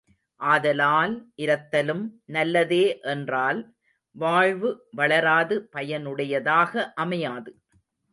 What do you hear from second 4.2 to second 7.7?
வாழ்வு வளராது பயனுடையதாக அமையாது.